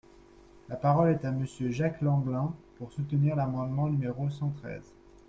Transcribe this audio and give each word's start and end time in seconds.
La 0.67 0.77
parole 0.77 1.09
est 1.11 1.25
à 1.25 1.31
Monsieur 1.31 1.69
Jacques 1.69 2.01
Lamblin, 2.01 2.55
pour 2.79 2.91
soutenir 2.91 3.35
l’amendement 3.35 3.85
numéro 3.87 4.31
cent 4.31 4.49
treize. 4.49 4.95